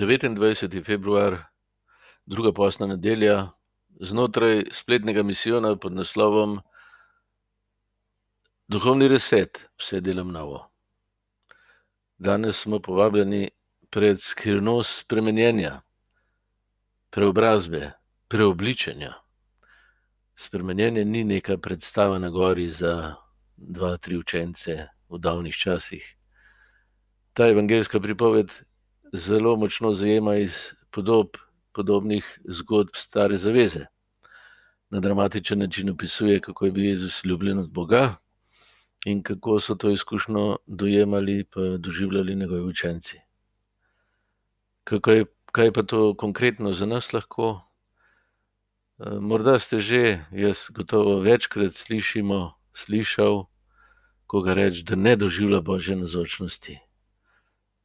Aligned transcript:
29. 0.00 0.84
februar, 0.84 1.36
druga 2.26 2.52
posna 2.52 2.86
nedelja, 2.86 3.50
znotraj 4.00 4.64
spletnega 4.72 5.22
misijona 5.22 5.76
pod 5.76 5.92
naslovom 5.92 6.60
Duhovni 8.68 9.08
reset, 9.08 9.68
vse 9.76 10.00
delam 10.00 10.30
novo. 10.32 10.70
Danes 12.18 12.56
smo 12.56 12.78
povabljeni 12.80 13.50
pred 13.90 14.20
skrivnost 14.20 15.00
spremenjenja, 15.00 15.80
preobrazbe, 17.10 17.90
preobličenja. 18.28 19.12
Spremenjenje 20.36 21.04
ni 21.04 21.24
neka 21.24 21.58
predstava 21.58 22.18
na 22.18 22.30
gori 22.30 22.68
za 22.68 23.14
dva, 23.56 23.96
tri 23.96 24.16
učence 24.16 24.86
v 25.08 25.18
davnih 25.18 25.54
časih. 25.54 26.16
Ta 27.32 27.48
evangeljska 27.48 28.00
pripoved 28.00 28.69
zelo 29.12 29.56
močno 29.56 29.92
zajema 29.92 30.36
iz 30.36 30.74
podob, 30.90 31.36
podobnih 31.72 32.40
zgodb 32.44 32.94
Stare 32.94 33.36
Zaveze. 33.36 33.86
Na 34.90 35.00
dramatičen 35.00 35.58
način 35.58 35.90
opisuje, 35.90 36.40
kako 36.40 36.66
je 36.66 36.72
bil 36.72 36.84
Jezus 36.84 37.24
ljubljen 37.24 37.58
od 37.58 37.70
Boga 37.70 38.16
in 39.04 39.22
kako 39.22 39.60
so 39.60 39.74
to 39.74 39.90
izkušnjo 39.90 40.56
dojemali 40.66 41.46
in 41.56 41.82
doživljali 41.82 42.34
njegovi 42.34 42.62
učenci. 42.62 43.20
Je, 45.06 45.24
kaj 45.52 45.72
pa 45.72 45.82
to 45.82 46.14
konkretno 46.14 46.72
za 46.72 46.86
nas 46.86 47.12
lahko? 47.12 47.60
Morda 49.20 49.58
ste 49.58 49.80
že, 49.80 50.24
jaz 50.32 50.68
gotovo 50.70 51.20
večkrat 51.20 51.72
slišimo, 51.72 52.52
slišal, 52.74 53.46
koga 54.26 54.54
reči, 54.54 54.82
da 54.82 54.94
ne 54.96 55.16
doživlja 55.16 55.60
božje 55.60 55.96
nazočnosti 55.96 56.78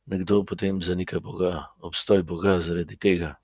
nekdo 0.06 0.44
potem 0.44 0.82
zanika 0.82 1.20
Boga, 1.20 1.66
obstoj 1.80 2.24
Boga 2.24 2.62
zaradi 2.62 2.98
tega. 2.98 3.36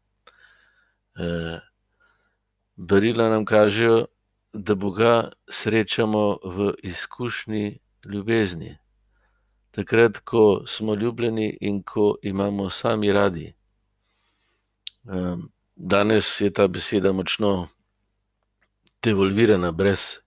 Darila 2.75 3.29
nam 3.29 3.45
kažejo, 3.45 4.05
da 4.53 4.75
Boga 4.75 5.31
srečamo 5.49 6.37
v 6.43 6.73
izkušnji 6.83 7.79
ljubezni. 8.05 8.77
Takrat, 9.71 10.17
ko 10.19 10.63
smo 10.67 10.95
ljubljeni 10.95 11.57
in 11.61 11.83
ko 11.83 12.15
imamo 12.21 12.69
sami 12.69 13.11
radi. 13.11 13.53
Danes 15.75 16.41
je 16.41 16.53
ta 16.53 16.67
beseda 16.67 17.11
močno 17.11 17.67
devolvirana, 19.03 19.71
brez 19.71 20.17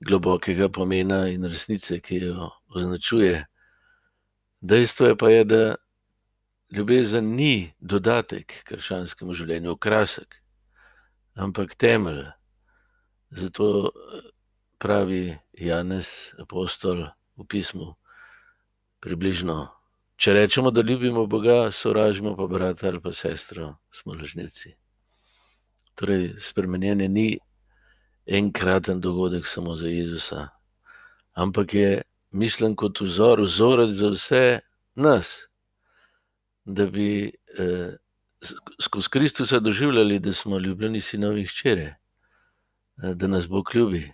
globokega 0.00 0.68
pomena 0.68 1.28
in 1.28 1.44
resnice, 1.44 2.00
ki 2.00 2.16
jo 2.16 2.50
označuje. 2.68 3.46
Dejstvo 4.62 5.06
je 5.06 5.16
pa, 5.16 5.28
je, 5.30 5.44
da 5.44 5.74
ljubezen 6.70 7.34
ni 7.34 7.72
dodatek 7.80 8.62
krščanskemu 8.64 9.34
življenju, 9.34 9.72
okrasek, 9.74 10.36
ampak 11.34 11.74
temelj. 11.74 12.28
Zato 13.34 13.90
pravi 14.78 15.34
Janez, 15.58 16.30
apostol 16.38 17.08
v 17.34 17.46
pismu, 17.48 17.88
približno: 19.02 19.66
če 20.14 20.36
rečemo, 20.36 20.70
da 20.70 20.86
ljubimo 20.86 21.26
Boga, 21.26 21.72
sovražimo 21.74 22.36
pa 22.38 22.46
brata 22.46 22.86
ali 22.92 23.00
pa 23.02 23.10
sestro, 23.12 23.74
smo 23.90 24.14
lažnivci. 24.14 24.76
Torej, 25.98 26.36
spremenjenje 26.38 27.08
ni 27.08 27.26
enkraten 28.26 29.00
dogodek 29.00 29.46
samo 29.46 29.74
za 29.76 29.90
Jezusa, 29.90 30.48
ampak 31.34 31.74
je 31.74 32.02
mišljen 32.32 32.76
kot 32.76 33.00
vzor, 33.00 33.42
vzorec 33.42 33.90
za 33.96 34.10
vse 34.10 34.60
nas, 34.94 35.32
da 36.64 36.86
bi 36.86 37.32
eh, 37.58 37.96
skozi 38.80 39.08
Kristusa 39.10 39.60
doživljali, 39.60 40.18
da 40.18 40.32
smo 40.32 40.58
ljubljeni 40.58 41.00
sinovi 41.00 41.40
in 41.40 41.46
hčere, 41.46 41.94
eh, 43.02 43.14
da 43.14 43.26
nas 43.26 43.48
Bog 43.48 43.70
ljubi. 43.74 44.12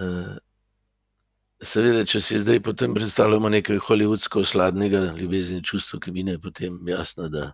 Eh, 0.00 0.36
seveda, 1.62 2.04
če 2.04 2.20
si 2.20 2.38
zdaj 2.40 2.60
potem 2.62 2.94
predstavljamo 2.94 3.48
nekaj 3.48 3.78
holivudsko 3.86 4.44
sladnega 4.44 5.04
ljubezni 5.18 5.62
čustva, 5.64 6.00
ki 6.00 6.12
mine, 6.12 6.38
potem 6.38 6.78
jasno, 6.88 7.28
da 7.28 7.52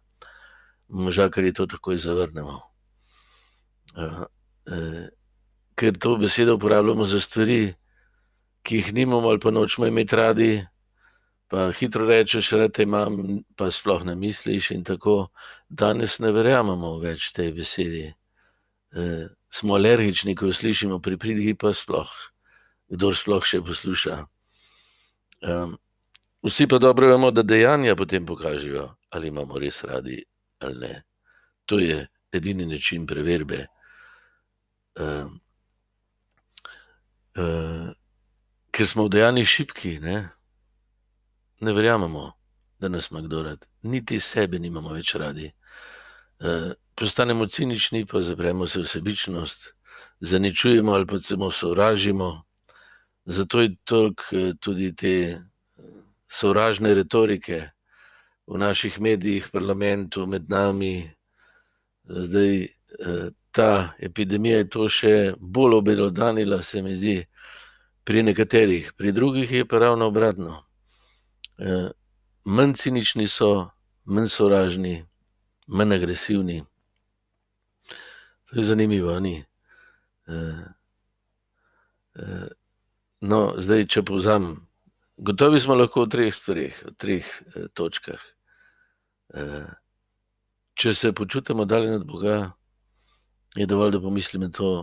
možakar 0.88 1.44
je 1.44 1.52
to 1.52 1.66
takoj 1.66 1.98
zavrnemo. 1.98 2.60
Eh, 3.96 4.24
eh, 4.72 5.08
ker 5.74 5.98
to 5.98 6.16
besedo 6.16 6.54
uporabljamo 6.54 7.06
za 7.06 7.20
stvari, 7.20 7.74
ki 8.62 8.76
jih 8.76 8.92
nimamo 8.94 9.28
ali 9.28 9.40
pa 9.40 9.50
nočemo 9.50 9.86
imeti 9.86 10.16
radi, 10.16 10.50
pa 11.50 11.70
hitro 11.72 12.06
rečeš, 12.06 12.50
da 12.50 12.68
te 12.68 12.82
imam, 12.86 13.42
pa 13.56 13.70
sploh 13.70 14.04
ne 14.06 14.14
misliš. 14.14 14.70
In 14.70 14.84
tako 14.84 15.30
danes 15.68 16.18
ne 16.22 16.30
verjamemo 16.32 16.98
več 17.02 17.32
tej 17.34 17.52
besedi. 17.56 18.04
E, 18.92 19.06
smo 19.50 19.74
alergični, 19.74 20.36
ko 20.38 20.50
jo 20.50 20.54
slišimo, 20.54 21.00
pri 21.02 21.18
pridigi 21.18 21.54
pa 21.58 21.74
sploh, 21.74 22.10
kdo 22.94 23.10
sploh 23.14 23.46
še 23.46 23.62
posluša. 23.66 24.20
E, 25.42 25.58
vsi 26.46 26.68
pa 26.70 26.78
dobro 26.78 27.10
vemo, 27.10 27.32
da 27.34 27.42
dejanja 27.42 27.96
potem 27.98 28.26
pokažejo, 28.26 28.86
ali 29.10 29.34
imamo 29.34 29.58
res 29.58 29.82
radi 29.84 30.22
ali 30.60 30.78
ne. 30.78 30.94
To 31.66 31.78
je 31.78 32.06
edini 32.32 32.66
način 32.66 33.06
preverbe. 33.06 33.66
E, 34.94 35.06
e, 37.34 37.46
ker 38.80 38.88
smo 38.88 39.04
v 39.04 39.12
dejanjih 39.12 39.48
šipki, 39.48 39.98
ne, 40.00 40.30
ne 41.60 41.72
verjamemo, 41.76 42.30
da 42.80 42.88
nas 42.88 43.10
ima 43.10 43.20
kdo 43.20 43.42
rad, 43.42 43.66
niti 43.82 44.16
sebe 44.20 44.56
nimamo 44.58 44.94
več 44.96 45.10
radi. 45.20 45.50
E, 46.40 46.54
postanemo 46.96 47.44
cinični, 47.46 48.06
pa 48.08 48.22
zapremo 48.24 48.64
se 48.64 48.80
v 48.80 48.88
sebičnost, 48.88 49.66
zaničujemo 50.20 50.94
ali 50.96 51.06
pa 51.06 51.20
celo 51.20 51.50
sovražimo. 51.52 52.30
Zato 53.24 53.60
je 53.60 53.74
toliko 53.84 54.24
e, 54.32 54.54
tudi 54.60 54.94
te 54.96 55.12
e, 55.28 55.38
sovražne 56.24 56.94
retorike 56.94 57.60
v 58.48 58.62
naših 58.64 58.96
medijih, 59.00 59.50
parlamentu, 59.52 60.24
med 60.26 60.48
nami. 60.48 61.04
Zdaj, 62.08 62.64
ta 63.52 63.92
epidemija 64.00 64.64
je 64.64 64.68
to 64.72 64.88
še 64.88 65.14
bolj 65.36 65.82
obelodanila, 65.82 66.62
se 66.62 66.80
mi 66.82 66.96
zdi, 66.96 67.18
pri 68.10 68.22
nekaterih, 68.22 68.92
pri 68.98 69.12
drugih 69.12 69.52
je 69.52 69.64
pa 69.68 69.78
ravno 69.78 70.06
obratno. 70.06 70.64
E, 71.58 71.90
manj 72.44 72.72
cinični 72.74 73.28
so, 73.30 73.70
manj 74.04 74.26
sovražni, 74.28 75.06
manj 75.66 75.94
agresivni. 75.94 76.64
To 78.50 78.58
je 78.58 78.64
zanimivo, 78.64 79.14
ni. 79.20 79.44
E, 80.26 80.40
e, 82.14 82.40
no, 83.20 83.40
zdaj, 83.62 83.86
če 83.86 84.02
povzamem, 84.02 84.58
gotovi 85.16 85.62
smo 85.62 85.78
lahko 85.78 86.08
v 86.08 86.12
treh 86.16 86.34
stvarih, 86.34 86.82
v 86.90 86.96
treh 86.98 87.32
točkah. 87.78 88.28
Če 90.74 90.98
se 90.98 91.14
počutimo 91.14 91.62
daljni 91.62 92.02
od 92.02 92.10
Boga, 92.10 92.42
je 93.54 93.70
dovolj, 93.70 93.94
da 93.94 94.02
pomislimo 94.02 94.50
to, 94.50 94.76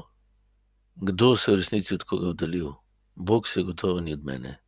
kdo 0.95 1.35
se 1.35 1.51
je 1.51 1.55
v 1.57 1.66
resnici 1.66 1.97
od 1.99 2.07
koga 2.07 2.35
oddaljil. 2.37 2.77
Bog 3.17 3.47
se 3.47 3.61
gotovo 3.63 4.00
ni 4.00 4.13
od 4.13 4.25
mene. 4.25 4.59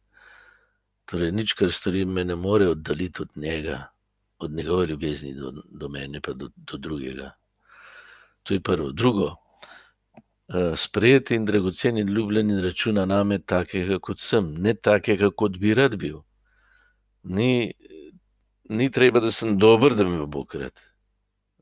Torej, 1.05 1.31
nič, 1.31 1.53
kar 1.53 1.71
storim, 1.71 2.09
me 2.13 2.23
ne 2.25 2.35
more 2.35 2.67
oddaljiti 2.67 3.21
od 3.21 3.29
njega, 3.35 3.83
od 4.39 4.51
njegove 4.51 4.85
ljubezni 4.85 5.33
do, 5.33 5.51
do 5.65 5.89
mene, 5.89 6.21
pa 6.21 6.33
do, 6.33 6.49
do 6.55 6.77
drugega. 6.77 7.31
To 8.43 8.53
je 8.53 8.59
prvo. 8.59 8.91
Drugo, 8.91 9.35
eh, 10.53 10.73
sprejeti 10.77 11.35
in 11.35 11.45
dragoceni 11.45 12.01
in 12.01 12.07
ljubljeni 12.07 12.61
računa 12.61 13.05
name, 13.05 13.39
takega 13.39 13.99
kot 13.99 14.19
sem, 14.19 14.53
ne 14.57 14.73
takega, 14.73 15.29
kot 15.29 15.57
bi 15.57 15.73
rad 15.73 15.95
bil. 15.95 16.21
Ni, 17.23 17.73
ni 18.69 18.89
treba, 18.91 19.19
da 19.19 19.31
sem 19.31 19.57
dober, 19.57 19.93
da 19.93 20.09
me 20.09 20.25
bo 20.25 20.45
krat, 20.45 20.81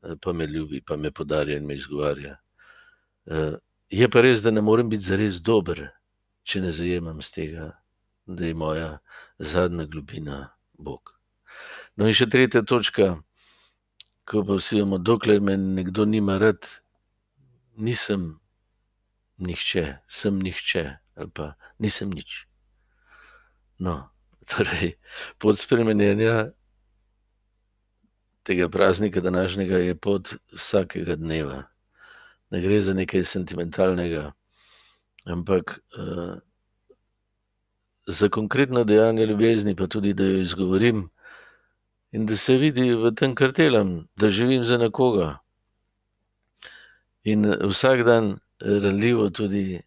eh, 0.04 0.16
pa 0.20 0.32
me 0.32 0.46
ljubi, 0.46 0.80
pa 0.80 0.96
me 0.96 1.10
podarja 1.10 1.56
in 1.56 1.66
me 1.66 1.74
izgovarja. 1.74 2.36
Eh, 3.26 3.54
je 3.90 4.08
pa 4.08 4.20
res, 4.20 4.42
da 4.42 4.50
ne 4.50 4.60
morem 4.60 4.88
biti 4.88 5.04
zares 5.04 5.42
dober 5.44 5.97
če 6.48 6.62
ne 6.64 6.72
zajemam 6.72 7.20
z 7.22 7.34
tega, 7.34 7.68
da 8.26 8.46
je 8.48 8.56
moja 8.56 8.90
zadnja 9.38 9.84
globina 9.84 10.38
Bog. 10.78 11.14
No, 11.96 12.06
in 12.08 12.16
še 12.16 12.28
tretja 12.32 12.62
točka, 12.64 13.18
ko 14.28 14.44
pa 14.48 14.58
vsi 14.58 14.80
imamo, 14.80 15.00
dokler 15.00 15.40
me 15.44 15.56
nekdo 15.60 16.06
nima 16.08 16.38
rad, 16.40 16.68
nisem 17.76 18.38
nihče, 19.38 19.84
sem 20.08 20.40
nihče 20.42 20.84
ali 21.18 21.30
pa 21.34 21.52
nisem 21.82 22.12
nič. 22.14 22.44
No, 23.82 24.10
torej, 24.46 24.94
pot 25.42 25.58
spremenjenja 25.58 26.52
tega 28.46 28.68
praznika 28.68 29.20
današnjega 29.20 29.78
je 29.78 29.96
pot 29.98 30.34
vsakega 30.54 31.16
dneva. 31.16 31.62
Ne 32.50 32.60
gre 32.60 32.80
za 32.80 32.94
nekaj 32.94 33.24
sentimentalnega. 33.24 34.32
Ampak 35.26 35.80
uh, 35.98 36.38
za 38.06 38.28
konkretno 38.28 38.84
dejanje 38.84 39.26
ljubezni, 39.26 39.76
pa 39.76 39.86
tudi 39.86 40.14
da 40.14 40.24
jo 40.24 40.40
izgovorim, 40.40 41.08
in 42.12 42.26
da 42.26 42.36
se 42.36 42.56
vidi 42.56 42.94
v 42.94 43.12
tem, 43.14 43.34
kar 43.34 43.52
delam, 43.52 44.08
da 44.16 44.30
živim 44.30 44.64
za 44.64 44.78
nekoga. 44.78 45.38
In 47.24 47.44
vsak 47.68 48.04
dan 48.04 48.38
ranljivo 48.60 49.30
tudi 49.30 49.80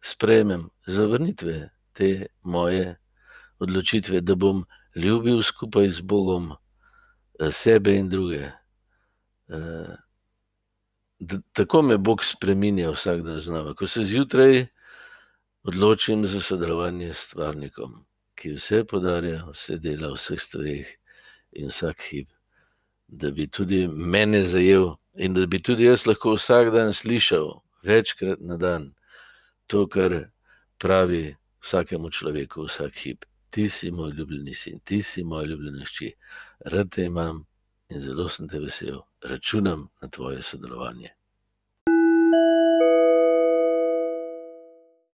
sprejmem 0.00 0.70
zavrnitve 0.86 1.70
te 1.92 2.26
moje 2.42 2.96
odločitve, 3.58 4.20
da 4.20 4.34
bom 4.34 4.64
ljubil 4.94 5.42
skupaj 5.42 5.90
z 5.90 6.00
Bogom 6.00 6.52
sebe 7.50 7.94
in 7.96 8.08
druge. 8.08 8.50
Tako 11.52 11.82
me 11.82 11.98
Bog 11.98 12.24
spreminja 12.24 12.90
vsak 12.90 13.22
dan 13.22 13.40
znova, 13.40 13.74
ko 13.74 13.86
se 13.86 14.02
zjutraj 14.02 14.66
odločim 15.62 16.26
za 16.26 16.40
sodelovanje 16.40 17.12
s 17.14 17.18
stvarnikom, 17.28 18.04
ki 18.34 18.52
vse 18.56 18.84
podarja, 18.84 19.44
vse 19.52 19.78
dela 19.78 20.10
v 20.12 20.18
vseh 20.18 20.40
stvareh 20.40 20.88
in 21.52 21.68
vsak 21.70 22.00
hip, 22.10 22.28
da 23.08 23.30
bi 23.30 23.46
tudi 23.46 23.86
mene 23.88 24.44
zajel 24.44 24.94
in 25.14 25.34
da 25.34 25.46
bi 25.46 25.62
tudi 25.62 25.84
jaz 25.84 26.06
lahko 26.06 26.34
vsak 26.34 26.72
dan 26.74 26.92
slišal, 26.92 27.60
večkrat 27.86 28.40
na 28.40 28.56
dan, 28.56 28.90
to, 29.66 29.86
kar 29.86 30.30
pravi 30.78 31.36
vsakemu 31.62 32.10
človeku 32.10 32.66
vsak 32.66 32.96
hip: 33.04 33.24
"Ti 33.50 33.68
si 33.68 33.90
moj 33.90 34.10
ljubljeni 34.10 34.54
sin, 34.54 34.80
ti 34.80 35.02
si 35.02 35.24
moja 35.24 35.46
ljubljena 35.46 35.84
hči, 35.84 36.12
rad 36.64 36.90
te 36.90 37.04
imam 37.04 37.44
in 37.92 38.00
zelo 38.00 38.28
sem 38.28 38.48
te 38.48 38.60
vesel, 38.60 39.02
računam 39.22 39.88
na 40.02 40.08
tvoje 40.08 40.42
sodelovanje." 40.42 41.12